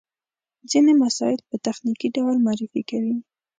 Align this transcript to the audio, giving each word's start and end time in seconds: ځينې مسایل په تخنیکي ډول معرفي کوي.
ځينې 0.69 0.93
مسایل 1.03 1.39
په 1.49 1.55
تخنیکي 1.65 2.07
ډول 2.15 2.35
معرفي 2.45 2.81
کوي. 2.89 3.15